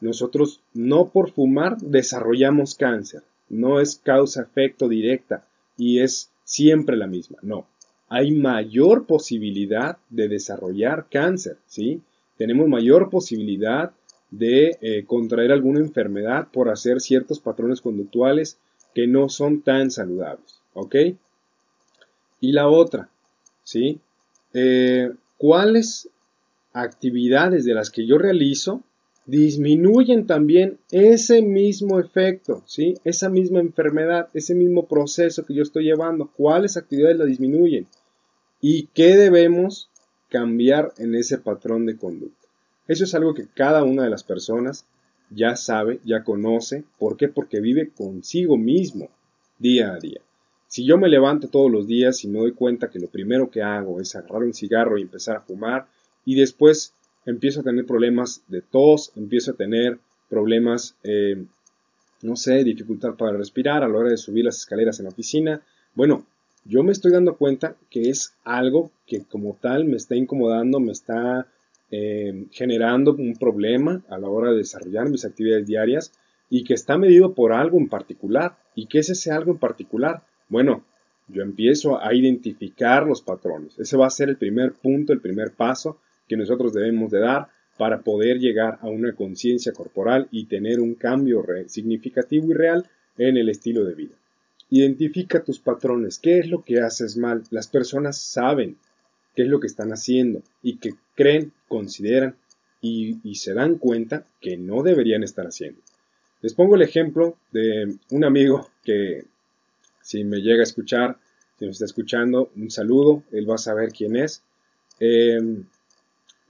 nosotros 0.00 0.62
no 0.72 1.08
por 1.10 1.30
fumar 1.32 1.76
desarrollamos 1.78 2.74
cáncer. 2.74 3.22
No 3.48 3.80
es 3.80 3.96
causa-efecto 3.96 4.88
directa 4.88 5.46
y 5.76 6.00
es 6.00 6.30
siempre 6.44 6.96
la 6.96 7.06
misma. 7.06 7.38
No 7.42 7.66
hay 8.10 8.32
mayor 8.32 9.06
posibilidad 9.06 9.96
de 10.10 10.28
desarrollar 10.28 11.06
cáncer, 11.08 11.58
¿sí? 11.66 12.02
Tenemos 12.36 12.68
mayor 12.68 13.08
posibilidad 13.08 13.92
de 14.30 14.76
eh, 14.80 15.04
contraer 15.06 15.52
alguna 15.52 15.78
enfermedad 15.78 16.48
por 16.52 16.70
hacer 16.70 17.00
ciertos 17.00 17.38
patrones 17.38 17.80
conductuales 17.80 18.58
que 18.94 19.06
no 19.06 19.28
son 19.28 19.62
tan 19.62 19.92
saludables, 19.92 20.60
¿ok? 20.74 20.96
Y 22.40 22.50
la 22.52 22.68
otra, 22.68 23.10
¿sí? 23.62 24.00
Eh, 24.54 25.12
¿Cuáles 25.38 26.10
actividades 26.72 27.64
de 27.64 27.74
las 27.74 27.90
que 27.90 28.06
yo 28.06 28.18
realizo 28.18 28.82
disminuyen 29.26 30.26
también 30.26 30.78
ese 30.90 31.42
mismo 31.42 32.00
efecto, 32.00 32.64
¿sí? 32.66 32.94
Esa 33.04 33.28
misma 33.28 33.60
enfermedad, 33.60 34.28
ese 34.34 34.56
mismo 34.56 34.88
proceso 34.88 35.44
que 35.44 35.54
yo 35.54 35.62
estoy 35.62 35.84
llevando. 35.84 36.28
¿Cuáles 36.36 36.76
actividades 36.76 37.16
la 37.16 37.24
disminuyen? 37.24 37.86
¿Y 38.60 38.88
qué 38.94 39.16
debemos 39.16 39.88
cambiar 40.28 40.92
en 40.98 41.14
ese 41.14 41.38
patrón 41.38 41.86
de 41.86 41.96
conducta? 41.96 42.48
Eso 42.88 43.04
es 43.04 43.14
algo 43.14 43.34
que 43.34 43.46
cada 43.46 43.84
una 43.84 44.04
de 44.04 44.10
las 44.10 44.24
personas 44.24 44.84
ya 45.30 45.56
sabe, 45.56 46.00
ya 46.04 46.24
conoce. 46.24 46.84
¿Por 46.98 47.16
qué? 47.16 47.28
Porque 47.28 47.60
vive 47.60 47.90
consigo 47.90 48.56
mismo 48.56 49.08
día 49.58 49.92
a 49.94 49.98
día. 49.98 50.20
Si 50.66 50.84
yo 50.84 50.98
me 50.98 51.08
levanto 51.08 51.48
todos 51.48 51.70
los 51.70 51.86
días 51.86 52.24
y 52.24 52.28
me 52.28 52.38
doy 52.38 52.52
cuenta 52.52 52.90
que 52.90 53.00
lo 53.00 53.08
primero 53.08 53.50
que 53.50 53.62
hago 53.62 54.00
es 54.00 54.14
agarrar 54.14 54.42
un 54.42 54.54
cigarro 54.54 54.98
y 54.98 55.02
empezar 55.02 55.36
a 55.36 55.40
fumar 55.40 55.86
y 56.24 56.34
después 56.34 56.92
empiezo 57.26 57.60
a 57.60 57.64
tener 57.64 57.86
problemas 57.86 58.42
de 58.48 58.62
tos, 58.62 59.12
empiezo 59.16 59.52
a 59.52 59.54
tener 59.54 59.98
problemas, 60.28 60.94
eh, 61.02 61.44
no 62.22 62.36
sé, 62.36 62.62
dificultad 62.62 63.14
para 63.14 63.36
respirar 63.36 63.82
a 63.82 63.88
la 63.88 63.98
hora 63.98 64.10
de 64.10 64.16
subir 64.16 64.44
las 64.44 64.58
escaleras 64.58 64.98
en 65.00 65.04
la 65.04 65.10
oficina. 65.10 65.60
Bueno, 65.94 66.24
yo 66.64 66.82
me 66.82 66.92
estoy 66.92 67.12
dando 67.12 67.36
cuenta 67.36 67.76
que 67.90 68.10
es 68.10 68.34
algo 68.44 68.90
que 69.06 69.24
como 69.24 69.56
tal 69.60 69.84
me 69.84 69.96
está 69.96 70.16
incomodando, 70.16 70.80
me 70.80 70.92
está 70.92 71.46
eh, 71.90 72.46
generando 72.52 73.14
un 73.14 73.34
problema 73.34 74.02
a 74.08 74.18
la 74.18 74.28
hora 74.28 74.50
de 74.50 74.58
desarrollar 74.58 75.08
mis 75.08 75.24
actividades 75.24 75.66
diarias 75.66 76.12
y 76.48 76.64
que 76.64 76.74
está 76.74 76.98
medido 76.98 77.34
por 77.34 77.52
algo 77.52 77.78
en 77.78 77.88
particular. 77.88 78.56
¿Y 78.74 78.86
qué 78.86 78.98
es 78.98 79.10
ese 79.10 79.30
algo 79.30 79.52
en 79.52 79.58
particular? 79.58 80.22
Bueno, 80.48 80.84
yo 81.28 81.42
empiezo 81.42 82.02
a 82.02 82.14
identificar 82.14 83.06
los 83.06 83.22
patrones. 83.22 83.78
Ese 83.78 83.96
va 83.96 84.06
a 84.06 84.10
ser 84.10 84.28
el 84.28 84.36
primer 84.36 84.72
punto, 84.72 85.12
el 85.12 85.20
primer 85.20 85.52
paso 85.52 85.98
que 86.28 86.36
nosotros 86.36 86.72
debemos 86.72 87.10
de 87.10 87.20
dar 87.20 87.48
para 87.78 88.02
poder 88.02 88.38
llegar 88.38 88.78
a 88.82 88.88
una 88.88 89.14
conciencia 89.14 89.72
corporal 89.72 90.28
y 90.30 90.46
tener 90.46 90.80
un 90.80 90.94
cambio 90.94 91.44
significativo 91.66 92.50
y 92.50 92.54
real 92.54 92.86
en 93.16 93.36
el 93.36 93.48
estilo 93.48 93.84
de 93.84 93.94
vida. 93.94 94.19
Identifica 94.70 95.42
tus 95.42 95.58
patrones, 95.58 96.18
qué 96.18 96.38
es 96.38 96.48
lo 96.48 96.62
que 96.62 96.80
haces 96.80 97.16
mal. 97.16 97.42
Las 97.50 97.66
personas 97.66 98.20
saben 98.20 98.76
qué 99.34 99.42
es 99.42 99.48
lo 99.48 99.60
que 99.60 99.66
están 99.66 99.90
haciendo 99.90 100.42
y 100.62 100.76
que 100.78 100.90
creen, 101.14 101.52
consideran 101.68 102.36
y, 102.80 103.34
se 103.34 103.52
dan 103.52 103.76
cuenta 103.76 104.26
que 104.40 104.56
no 104.56 104.82
deberían 104.82 105.22
estar 105.22 105.46
haciendo. 105.46 105.80
Les 106.40 106.54
pongo 106.54 106.76
el 106.76 106.82
ejemplo 106.82 107.36
de 107.52 107.96
un 108.10 108.24
amigo 108.24 108.70
que 108.82 109.24
si 110.00 110.24
me 110.24 110.38
llega 110.38 110.60
a 110.60 110.64
escuchar, 110.64 111.18
si 111.58 111.66
nos 111.66 111.74
está 111.74 111.84
escuchando, 111.84 112.50
un 112.56 112.70
saludo, 112.70 113.22
él 113.32 113.48
va 113.48 113.56
a 113.56 113.58
saber 113.58 113.90
quién 113.92 114.16
es. 114.16 114.42
Eh, 114.98 115.62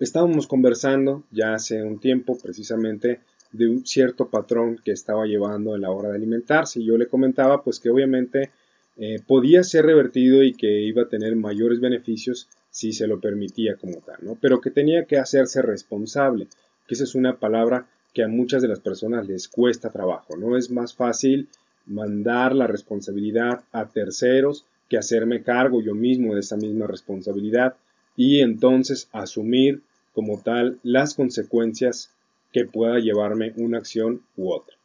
Estábamos 0.00 0.46
conversando 0.46 1.24
ya 1.30 1.52
hace 1.52 1.82
un 1.82 2.00
tiempo 2.00 2.38
precisamente 2.38 3.20
de 3.52 3.68
un 3.68 3.86
cierto 3.86 4.28
patrón 4.28 4.80
que 4.84 4.92
estaba 4.92 5.26
llevando 5.26 5.74
en 5.74 5.82
la 5.82 5.90
hora 5.90 6.10
de 6.10 6.16
alimentarse 6.16 6.80
y 6.80 6.86
yo 6.86 6.96
le 6.96 7.08
comentaba 7.08 7.62
pues 7.62 7.80
que 7.80 7.90
obviamente 7.90 8.50
eh, 8.96 9.20
podía 9.26 9.62
ser 9.62 9.86
revertido 9.86 10.42
y 10.42 10.52
que 10.52 10.82
iba 10.82 11.02
a 11.02 11.08
tener 11.08 11.34
mayores 11.36 11.80
beneficios 11.80 12.48
si 12.70 12.92
se 12.92 13.06
lo 13.06 13.20
permitía 13.20 13.76
como 13.76 13.98
tal, 13.98 14.18
¿no? 14.22 14.38
Pero 14.40 14.60
que 14.60 14.70
tenía 14.70 15.04
que 15.04 15.18
hacerse 15.18 15.62
responsable, 15.62 16.46
que 16.86 16.94
esa 16.94 17.04
es 17.04 17.14
una 17.14 17.38
palabra 17.38 17.86
que 18.12 18.22
a 18.22 18.28
muchas 18.28 18.62
de 18.62 18.68
las 18.68 18.80
personas 18.80 19.26
les 19.26 19.48
cuesta 19.48 19.90
trabajo, 19.90 20.36
¿no? 20.36 20.56
Es 20.56 20.70
más 20.70 20.94
fácil 20.94 21.48
mandar 21.86 22.54
la 22.54 22.66
responsabilidad 22.66 23.64
a 23.72 23.88
terceros 23.88 24.64
que 24.88 24.98
hacerme 24.98 25.42
cargo 25.42 25.80
yo 25.80 25.94
mismo 25.94 26.34
de 26.34 26.40
esa 26.40 26.56
misma 26.56 26.86
responsabilidad 26.86 27.76
y 28.16 28.40
entonces 28.40 29.08
asumir 29.12 29.82
como 30.12 30.40
tal 30.42 30.78
las 30.82 31.14
consecuencias 31.14 32.10
que 32.52 32.64
pueda 32.64 32.98
llevarme 32.98 33.52
una 33.56 33.78
acción 33.78 34.22
u 34.36 34.52
otra. 34.52 34.76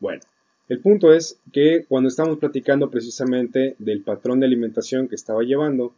Bueno, 0.00 0.20
el 0.68 0.80
punto 0.80 1.12
es 1.12 1.38
que 1.52 1.84
cuando 1.88 2.08
estamos 2.08 2.38
platicando 2.38 2.90
precisamente 2.90 3.76
del 3.78 4.02
patrón 4.02 4.40
de 4.40 4.46
alimentación 4.46 5.08
que 5.08 5.14
estaba 5.14 5.42
llevando, 5.42 5.94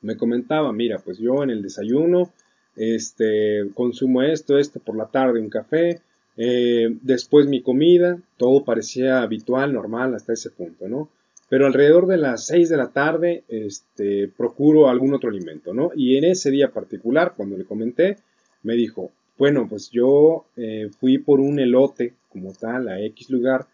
me 0.00 0.16
comentaba, 0.16 0.72
mira, 0.72 0.98
pues 0.98 1.18
yo 1.18 1.42
en 1.42 1.50
el 1.50 1.62
desayuno 1.62 2.32
este, 2.76 3.70
consumo 3.74 4.22
esto, 4.22 4.58
esto 4.58 4.80
por 4.80 4.96
la 4.96 5.06
tarde, 5.06 5.40
un 5.40 5.50
café, 5.50 6.00
eh, 6.36 6.96
después 7.02 7.46
mi 7.46 7.62
comida, 7.62 8.18
todo 8.36 8.64
parecía 8.64 9.22
habitual, 9.22 9.72
normal 9.72 10.14
hasta 10.14 10.32
ese 10.32 10.50
punto, 10.50 10.88
¿no? 10.88 11.08
pero 11.48 11.66
alrededor 11.66 12.06
de 12.06 12.16
las 12.16 12.46
6 12.46 12.68
de 12.68 12.76
la 12.76 12.88
tarde 12.88 13.44
este, 13.48 14.28
procuro 14.28 14.88
algún 14.88 15.14
otro 15.14 15.30
alimento, 15.30 15.74
¿no? 15.74 15.92
Y 15.94 16.16
en 16.16 16.24
ese 16.24 16.50
día 16.50 16.72
particular, 16.72 17.34
cuando 17.36 17.56
le 17.56 17.64
comenté, 17.64 18.16
me 18.62 18.74
dijo, 18.74 19.12
bueno, 19.36 19.66
pues 19.68 19.90
yo 19.90 20.46
eh, 20.56 20.90
fui 20.98 21.18
por 21.18 21.40
un 21.40 21.58
elote 21.58 22.14
como 22.28 22.52
tal 22.52 22.88
a 22.88 23.00
X 23.00 23.30
lugar, 23.30 23.66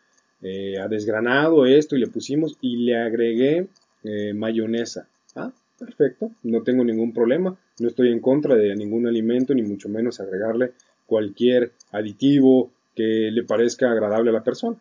eh, 0.42 0.78
a 0.78 0.88
desgranado 0.88 1.66
esto 1.66 1.96
y 1.96 2.00
le 2.00 2.06
pusimos 2.06 2.56
y 2.60 2.76
le 2.78 2.96
agregué 2.96 3.68
eh, 4.04 4.32
mayonesa. 4.32 5.08
Ah, 5.34 5.52
perfecto, 5.78 6.30
no 6.42 6.62
tengo 6.62 6.84
ningún 6.84 7.12
problema, 7.12 7.56
no 7.78 7.88
estoy 7.88 8.10
en 8.10 8.20
contra 8.20 8.56
de 8.56 8.74
ningún 8.74 9.06
alimento, 9.06 9.54
ni 9.54 9.62
mucho 9.62 9.88
menos 9.88 10.20
agregarle 10.20 10.72
cualquier 11.06 11.72
aditivo 11.92 12.70
que 12.94 13.30
le 13.30 13.44
parezca 13.44 13.90
agradable 13.90 14.30
a 14.30 14.34
la 14.34 14.44
persona. 14.44 14.76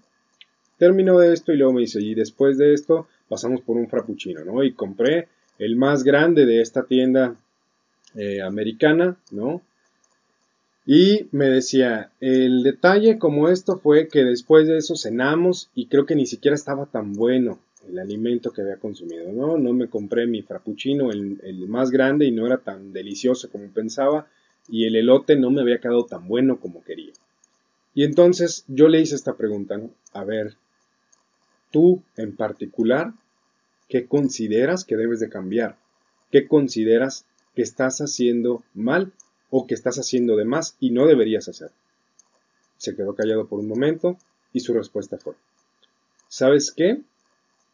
Terminó 0.77 1.19
de 1.19 1.33
esto 1.33 1.51
y 1.51 1.57
luego 1.57 1.73
me 1.73 1.81
dice, 1.81 2.01
y 2.01 2.15
después 2.15 2.57
de 2.57 2.73
esto 2.73 3.07
pasamos 3.27 3.61
por 3.61 3.75
un 3.75 3.89
frappuccino, 3.89 4.45
¿no? 4.45 4.63
Y 4.63 4.73
compré 4.73 5.27
el 5.57 5.75
más 5.75 6.03
grande 6.03 6.45
de 6.45 6.61
esta 6.61 6.83
tienda 6.85 7.35
eh, 8.15 8.41
americana, 8.41 9.17
¿no? 9.31 9.61
Y 10.91 11.27
me 11.31 11.45
decía, 11.45 12.09
el 12.19 12.63
detalle 12.63 13.19
como 13.19 13.49
esto 13.49 13.77
fue 13.77 14.07
que 14.07 14.23
después 14.23 14.67
de 14.67 14.77
eso 14.77 14.95
cenamos 14.95 15.69
y 15.75 15.85
creo 15.85 16.07
que 16.07 16.15
ni 16.15 16.25
siquiera 16.25 16.55
estaba 16.55 16.87
tan 16.87 17.13
bueno 17.13 17.59
el 17.87 17.99
alimento 17.99 18.49
que 18.49 18.63
había 18.63 18.77
consumido, 18.77 19.31
¿no? 19.31 19.59
No 19.59 19.71
me 19.73 19.87
compré 19.87 20.25
mi 20.25 20.41
frappuccino, 20.41 21.11
el, 21.11 21.41
el 21.43 21.67
más 21.67 21.91
grande, 21.91 22.25
y 22.25 22.31
no 22.31 22.47
era 22.47 22.57
tan 22.57 22.91
delicioso 22.91 23.51
como 23.51 23.67
pensaba, 23.67 24.29
y 24.67 24.85
el 24.85 24.95
elote 24.95 25.35
no 25.35 25.51
me 25.51 25.61
había 25.61 25.79
quedado 25.79 26.07
tan 26.07 26.27
bueno 26.27 26.59
como 26.59 26.83
quería. 26.83 27.13
Y 27.93 28.03
entonces 28.03 28.65
yo 28.67 28.87
le 28.87 28.99
hice 28.99 29.13
esta 29.13 29.37
pregunta, 29.37 29.77
¿no? 29.77 29.91
A 30.13 30.23
ver, 30.23 30.55
tú 31.69 32.01
en 32.17 32.35
particular, 32.35 33.13
¿qué 33.89 34.07
consideras 34.07 34.85
que 34.85 34.97
debes 34.97 35.19
de 35.19 35.29
cambiar? 35.29 35.77
¿Qué 36.31 36.47
consideras 36.47 37.27
que 37.53 37.61
estás 37.61 37.99
haciendo 37.99 38.63
mal 38.73 39.13
o 39.49 39.67
que 39.67 39.73
estás 39.73 39.97
haciendo 39.97 40.35
de 40.35 40.45
más 40.45 40.75
y 40.79 40.91
no 40.91 41.05
deberías 41.05 41.47
hacer? 41.47 41.71
Se 42.77 42.95
quedó 42.95 43.13
callado 43.15 43.47
por 43.47 43.59
un 43.59 43.67
momento 43.67 44.17
y 44.53 44.61
su 44.61 44.73
respuesta 44.73 45.17
fue, 45.17 45.33
¿sabes 46.27 46.71
qué? 46.71 47.01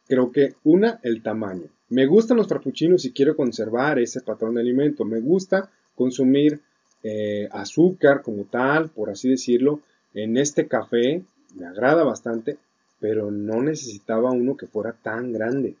Creo 0.08 0.30
que 0.30 0.54
una, 0.64 1.00
el 1.02 1.22
tamaño. 1.22 1.68
Me 1.88 2.06
gustan 2.06 2.36
los 2.36 2.48
frappuccinos 2.48 3.04
y 3.04 3.12
quiero 3.12 3.36
conservar 3.36 3.98
ese 3.98 4.20
patrón 4.20 4.54
de 4.54 4.60
alimento. 4.60 5.04
Me 5.04 5.20
gusta 5.20 5.70
consumir 5.94 6.60
eh, 7.02 7.48
azúcar 7.52 8.22
como 8.22 8.44
tal, 8.44 8.88
por 8.88 9.10
así 9.10 9.28
decirlo, 9.28 9.80
en 10.14 10.36
este 10.36 10.66
café. 10.66 11.22
Me 11.54 11.66
agrada 11.66 12.04
bastante, 12.04 12.58
pero 13.00 13.30
no 13.30 13.62
necesitaba 13.62 14.32
uno 14.32 14.56
que 14.56 14.66
fuera 14.66 14.92
tan 14.92 15.32
grande. 15.32 15.74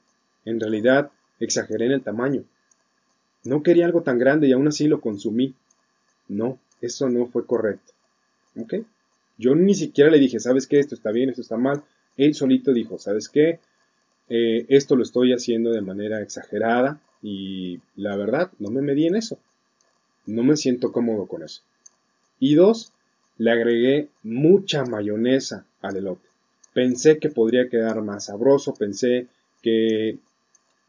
En 0.44 0.60
realidad, 0.60 1.10
exageré 1.40 1.86
en 1.86 1.92
el 1.92 2.02
tamaño. 2.02 2.44
No 3.44 3.62
quería 3.62 3.86
algo 3.86 4.02
tan 4.02 4.18
grande 4.18 4.48
y 4.48 4.52
aún 4.52 4.68
así 4.68 4.88
lo 4.88 5.00
consumí. 5.00 5.54
No, 6.28 6.58
eso 6.80 7.08
no 7.08 7.26
fue 7.26 7.46
correcto. 7.46 7.92
¿Ok? 8.56 8.74
Yo 9.38 9.54
ni 9.54 9.74
siquiera 9.74 10.10
le 10.10 10.18
dije, 10.18 10.40
¿sabes 10.40 10.66
qué? 10.66 10.78
Esto 10.78 10.94
está 10.94 11.10
bien, 11.10 11.28
esto 11.28 11.42
está 11.42 11.56
mal. 11.56 11.82
Él 12.16 12.34
solito 12.34 12.72
dijo, 12.72 12.98
¿sabes 12.98 13.28
qué? 13.28 13.60
Eh, 14.28 14.66
esto 14.68 14.96
lo 14.96 15.02
estoy 15.02 15.32
haciendo 15.32 15.70
de 15.70 15.82
manera 15.82 16.20
exagerada 16.20 17.00
y 17.22 17.80
la 17.96 18.16
verdad, 18.16 18.50
no 18.58 18.70
me 18.70 18.82
medí 18.82 19.06
en 19.06 19.16
eso. 19.16 19.38
No 20.26 20.42
me 20.42 20.56
siento 20.56 20.92
cómodo 20.92 21.26
con 21.26 21.42
eso. 21.42 21.62
Y 22.40 22.54
dos, 22.54 22.92
le 23.38 23.50
agregué 23.50 24.08
mucha 24.22 24.84
mayonesa 24.84 25.66
al 25.82 25.96
elote. 25.96 26.28
Pensé 26.72 27.18
que 27.18 27.30
podría 27.30 27.68
quedar 27.68 28.02
más 28.02 28.26
sabroso, 28.26 28.74
pensé 28.74 29.28
que 29.62 30.18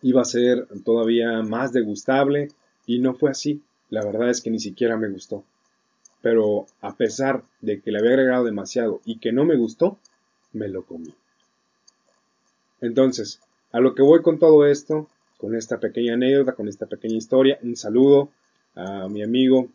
iba 0.02 0.22
a 0.22 0.26
ser 0.26 0.68
todavía 0.84 1.42
más 1.44 1.72
degustable 1.74 2.50
y 2.86 3.00
no 3.00 3.14
fue 3.14 3.32
así. 3.32 3.62
La 3.90 4.06
verdad 4.06 4.30
es 4.30 4.42
que 4.42 4.50
ni 4.50 4.60
siquiera 4.60 4.98
me 4.98 5.10
gustó. 5.10 5.44
Pero 6.22 6.66
a 6.82 6.96
pesar 6.96 7.44
de 7.62 7.82
que 7.82 7.92
le 7.92 8.00
había 8.00 8.12
agregado 8.12 8.44
demasiado 8.44 9.02
y 9.06 9.20
que 9.20 9.32
no 9.32 9.46
me 9.46 9.56
gustó, 9.56 9.98
me 10.54 10.68
lo 10.68 10.84
comí. 10.84 11.14
Entonces, 12.82 13.40
a 13.72 13.80
lo 13.80 13.96
que 13.96 14.02
voy 14.02 14.22
con 14.22 14.40
todo 14.40 14.66
esto, 14.66 15.08
con 15.38 15.56
esta 15.56 15.80
pequeña 15.80 16.14
anécdota, 16.14 16.54
con 16.54 16.68
esta 16.68 16.86
pequeña 16.86 17.16
historia, 17.16 17.60
un 17.62 17.76
saludo 17.76 18.30
a 18.76 19.08
mi 19.08 19.24
amigo 19.24 19.70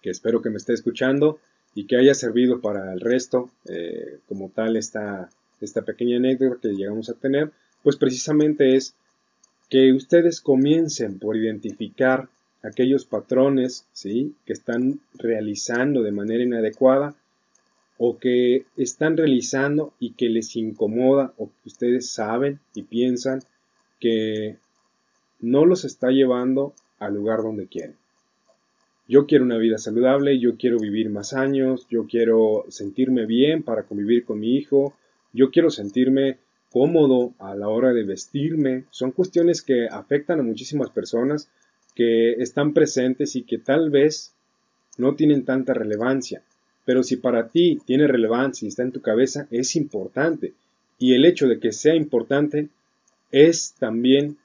que 0.00 0.10
espero 0.10 0.42
que 0.42 0.50
me 0.50 0.56
esté 0.56 0.72
escuchando 0.72 1.38
y 1.74 1.86
que 1.86 1.96
haya 1.96 2.14
servido 2.14 2.60
para 2.60 2.92
el 2.92 3.00
resto 3.00 3.50
eh, 3.66 4.18
como 4.28 4.50
tal 4.50 4.76
esta, 4.76 5.30
esta 5.60 5.82
pequeña 5.82 6.16
anécdota 6.16 6.58
que 6.60 6.74
llegamos 6.74 7.08
a 7.08 7.14
tener, 7.14 7.52
pues 7.82 7.96
precisamente 7.96 8.76
es 8.76 8.94
que 9.70 9.92
ustedes 9.92 10.40
comiencen 10.40 11.18
por 11.18 11.36
identificar 11.36 12.28
aquellos 12.62 13.04
patrones, 13.04 13.86
¿sí? 13.92 14.34
Que 14.46 14.52
están 14.52 15.00
realizando 15.14 16.02
de 16.02 16.12
manera 16.12 16.42
inadecuada 16.42 17.14
o 17.98 18.18
que 18.18 18.64
están 18.76 19.16
realizando 19.16 19.92
y 20.00 20.12
que 20.12 20.28
les 20.28 20.56
incomoda 20.56 21.34
o 21.36 21.46
que 21.46 21.68
ustedes 21.68 22.10
saben 22.10 22.60
y 22.74 22.82
piensan 22.82 23.40
que 24.00 24.56
no 25.40 25.64
los 25.66 25.84
está 25.84 26.10
llevando 26.10 26.74
al 26.98 27.14
lugar 27.14 27.42
donde 27.42 27.66
quieren. 27.66 27.96
Yo 29.08 29.26
quiero 29.26 29.44
una 29.44 29.58
vida 29.58 29.78
saludable, 29.78 30.38
yo 30.38 30.56
quiero 30.56 30.78
vivir 30.78 31.10
más 31.10 31.34
años, 31.34 31.86
yo 31.90 32.06
quiero 32.06 32.64
sentirme 32.68 33.26
bien 33.26 33.62
para 33.62 33.82
convivir 33.82 34.24
con 34.24 34.40
mi 34.40 34.56
hijo, 34.56 34.94
yo 35.32 35.50
quiero 35.50 35.70
sentirme 35.70 36.38
cómodo 36.70 37.34
a 37.38 37.54
la 37.54 37.68
hora 37.68 37.92
de 37.92 38.04
vestirme. 38.04 38.84
Son 38.90 39.10
cuestiones 39.10 39.62
que 39.62 39.86
afectan 39.88 40.40
a 40.40 40.44
muchísimas 40.44 40.90
personas 40.90 41.50
que 41.94 42.32
están 42.34 42.72
presentes 42.72 43.36
y 43.36 43.42
que 43.42 43.58
tal 43.58 43.90
vez 43.90 44.32
no 44.98 45.14
tienen 45.14 45.44
tanta 45.44 45.74
relevancia. 45.74 46.42
Pero 46.84 47.02
si 47.02 47.16
para 47.16 47.48
ti 47.48 47.80
tiene 47.84 48.06
relevancia 48.06 48.66
y 48.66 48.68
está 48.68 48.82
en 48.82 48.92
tu 48.92 49.00
cabeza, 49.00 49.46
es 49.50 49.76
importante. 49.76 50.52
Y 50.98 51.14
el 51.14 51.24
hecho 51.24 51.46
de 51.46 51.58
que 51.60 51.72
sea 51.72 51.94
importante 51.94 52.68
es 53.30 53.74
también 53.78 54.36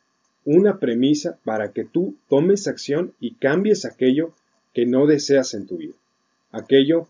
una 0.46 0.80
premisa 0.80 1.38
para 1.44 1.72
que 1.72 1.84
tú 1.84 2.16
tomes 2.30 2.68
acción 2.68 3.14
y 3.20 3.36
cambies 3.36 3.86
aquello 3.86 4.34
que 4.74 4.86
no 4.86 5.06
deseas 5.06 5.54
en 5.54 5.68
tu 5.68 5.78
vida. 5.78 5.94
Aquello 6.52 7.08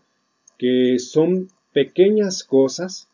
que 0.58 0.98
son 0.98 1.48
pequeñas 1.72 2.42
cosas 2.42 3.08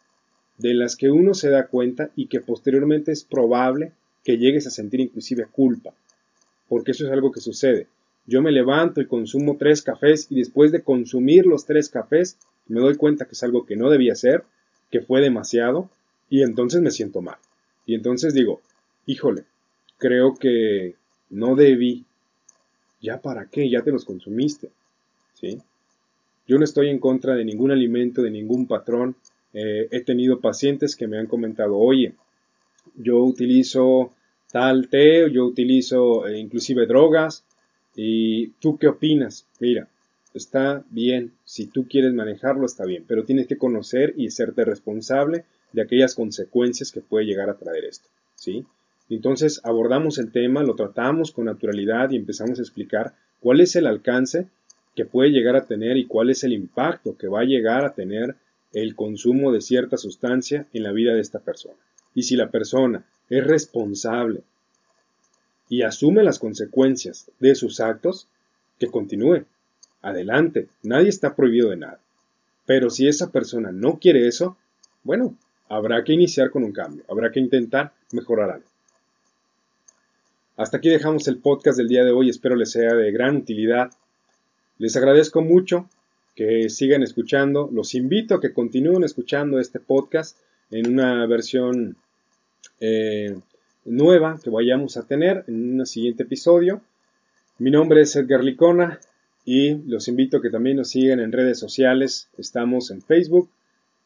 de 0.56 0.72
las 0.72 0.96
que 0.96 1.10
uno 1.10 1.34
se 1.34 1.50
da 1.50 1.66
cuenta 1.66 2.10
y 2.16 2.26
que 2.26 2.40
posteriormente 2.40 3.12
es 3.12 3.24
probable 3.24 3.92
que 4.24 4.38
llegues 4.38 4.66
a 4.66 4.70
sentir 4.70 5.00
inclusive 5.00 5.46
culpa. 5.50 5.92
Porque 6.68 6.92
eso 6.92 7.06
es 7.06 7.12
algo 7.12 7.32
que 7.32 7.40
sucede. 7.40 7.86
Yo 8.26 8.40
me 8.40 8.52
levanto 8.52 9.00
y 9.00 9.06
consumo 9.06 9.56
tres 9.58 9.82
cafés 9.82 10.26
y 10.30 10.36
después 10.36 10.72
de 10.72 10.82
consumir 10.82 11.46
los 11.46 11.66
tres 11.66 11.88
cafés 11.90 12.38
me 12.66 12.80
doy 12.80 12.96
cuenta 12.96 13.26
que 13.26 13.32
es 13.32 13.42
algo 13.42 13.66
que 13.66 13.76
no 13.76 13.90
debía 13.90 14.12
hacer, 14.12 14.44
que 14.90 15.00
fue 15.00 15.20
demasiado 15.20 15.90
y 16.30 16.42
entonces 16.42 16.80
me 16.80 16.90
siento 16.90 17.20
mal. 17.20 17.36
Y 17.86 17.94
entonces 17.94 18.32
digo, 18.32 18.62
híjole, 19.06 19.44
creo 19.98 20.34
que 20.34 20.94
no 21.30 21.54
debí. 21.54 22.04
¿Ya 23.00 23.20
para 23.20 23.46
qué? 23.46 23.68
Ya 23.68 23.82
te 23.82 23.92
los 23.92 24.04
consumiste. 24.04 24.70
¿Sí? 25.34 25.58
Yo 26.46 26.58
no 26.58 26.64
estoy 26.64 26.88
en 26.88 26.98
contra 26.98 27.34
de 27.34 27.44
ningún 27.44 27.70
alimento, 27.70 28.22
de 28.22 28.30
ningún 28.30 28.66
patrón. 28.66 29.16
Eh, 29.52 29.88
he 29.90 30.00
tenido 30.00 30.40
pacientes 30.40 30.96
que 30.96 31.06
me 31.06 31.18
han 31.18 31.26
comentado, 31.26 31.76
oye, 31.76 32.14
yo 32.96 33.22
utilizo 33.22 34.12
tal 34.54 34.86
té, 34.88 35.28
yo 35.32 35.44
utilizo 35.46 36.28
eh, 36.28 36.38
inclusive 36.38 36.86
drogas, 36.86 37.44
¿Y 37.96 38.48
tú 38.60 38.76
qué 38.76 38.88
opinas? 38.88 39.46
Mira, 39.60 39.88
está 40.32 40.84
bien, 40.90 41.32
si 41.44 41.66
tú 41.66 41.86
quieres 41.88 42.12
manejarlo 42.12 42.66
está 42.66 42.84
bien, 42.84 43.04
pero 43.06 43.24
tienes 43.24 43.46
que 43.46 43.58
conocer 43.58 44.14
y 44.16 44.30
serte 44.30 44.64
responsable 44.64 45.44
de 45.72 45.82
aquellas 45.82 46.14
consecuencias 46.14 46.90
que 46.90 47.00
puede 47.00 47.26
llegar 47.26 47.50
a 47.50 47.56
traer 47.56 47.84
esto, 47.84 48.08
¿sí? 48.34 48.64
Entonces 49.08 49.60
abordamos 49.64 50.18
el 50.18 50.32
tema, 50.32 50.62
lo 50.62 50.74
tratamos 50.74 51.30
con 51.30 51.44
naturalidad 51.44 52.10
y 52.10 52.16
empezamos 52.16 52.58
a 52.58 52.62
explicar 52.62 53.14
cuál 53.40 53.60
es 53.60 53.76
el 53.76 53.86
alcance 53.86 54.48
que 54.96 55.04
puede 55.04 55.30
llegar 55.30 55.56
a 55.56 55.66
tener 55.66 55.96
y 55.96 56.06
cuál 56.06 56.30
es 56.30 56.42
el 56.42 56.52
impacto 56.52 57.16
que 57.16 57.28
va 57.28 57.40
a 57.40 57.44
llegar 57.44 57.84
a 57.84 57.94
tener 57.94 58.36
el 58.72 58.96
consumo 58.96 59.52
de 59.52 59.60
cierta 59.60 59.96
sustancia 59.98 60.66
en 60.72 60.82
la 60.82 60.92
vida 60.92 61.14
de 61.14 61.20
esta 61.20 61.38
persona. 61.38 61.78
Y 62.14 62.22
si 62.22 62.34
la 62.34 62.50
persona 62.50 63.04
es 63.28 63.44
responsable 63.44 64.42
y 65.68 65.82
asume 65.82 66.22
las 66.22 66.38
consecuencias 66.38 67.30
de 67.40 67.54
sus 67.54 67.80
actos, 67.80 68.28
que 68.78 68.88
continúe. 68.88 69.44
Adelante, 70.02 70.68
nadie 70.82 71.08
está 71.08 71.34
prohibido 71.34 71.70
de 71.70 71.76
nada. 71.76 72.00
Pero 72.66 72.90
si 72.90 73.08
esa 73.08 73.30
persona 73.30 73.72
no 73.72 73.98
quiere 73.98 74.26
eso, 74.26 74.56
bueno, 75.02 75.36
habrá 75.68 76.02
que 76.04 76.12
iniciar 76.12 76.50
con 76.50 76.64
un 76.64 76.72
cambio, 76.72 77.04
habrá 77.08 77.30
que 77.30 77.40
intentar 77.40 77.92
mejorar 78.12 78.50
algo. 78.50 78.66
Hasta 80.56 80.76
aquí 80.76 80.88
dejamos 80.88 81.26
el 81.26 81.38
podcast 81.38 81.76
del 81.78 81.88
día 81.88 82.04
de 82.04 82.12
hoy, 82.12 82.30
espero 82.30 82.54
les 82.54 82.70
sea 82.70 82.94
de 82.94 83.10
gran 83.10 83.36
utilidad. 83.36 83.90
Les 84.78 84.96
agradezco 84.96 85.42
mucho 85.42 85.88
que 86.36 86.68
sigan 86.68 87.02
escuchando, 87.02 87.68
los 87.72 87.94
invito 87.94 88.36
a 88.36 88.40
que 88.40 88.52
continúen 88.52 89.04
escuchando 89.04 89.58
este 89.58 89.80
podcast 89.80 90.38
en 90.70 90.92
una 90.92 91.26
versión 91.26 91.96
eh, 92.80 93.36
nueva 93.84 94.38
que 94.42 94.50
vayamos 94.50 94.96
a 94.96 95.06
tener 95.06 95.44
en 95.46 95.80
un 95.80 95.86
siguiente 95.86 96.24
episodio. 96.24 96.80
Mi 97.58 97.70
nombre 97.70 98.00
es 98.02 98.16
Edgar 98.16 98.42
Licona 98.42 98.98
y 99.44 99.74
los 99.86 100.08
invito 100.08 100.38
a 100.38 100.42
que 100.42 100.50
también 100.50 100.78
nos 100.78 100.90
sigan 100.90 101.20
en 101.20 101.32
redes 101.32 101.58
sociales. 101.58 102.28
Estamos 102.38 102.90
en 102.90 103.02
Facebook, 103.02 103.48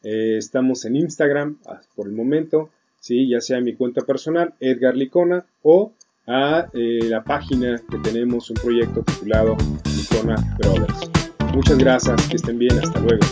eh, 0.03 0.35
estamos 0.37 0.85
en 0.85 0.95
Instagram 0.95 1.57
ah, 1.65 1.81
por 1.95 2.07
el 2.07 2.13
momento, 2.13 2.69
¿sí? 2.99 3.27
ya 3.27 3.41
sea 3.41 3.61
mi 3.61 3.73
cuenta 3.73 4.01
personal, 4.01 4.53
Edgar 4.59 4.95
Licona, 4.95 5.45
o 5.63 5.93
a 6.27 6.69
eh, 6.73 6.99
la 7.09 7.23
página 7.23 7.81
que 7.89 7.97
tenemos 7.97 8.49
un 8.49 8.57
proyecto 8.57 9.01
titulado 9.03 9.57
Licona 9.85 10.35
Brothers. 10.59 11.09
Muchas 11.55 11.77
gracias, 11.79 12.27
que 12.27 12.35
estén 12.35 12.59
bien, 12.59 12.77
hasta 12.77 12.99
luego. 12.99 13.25